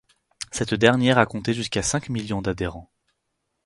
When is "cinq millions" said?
1.83-2.41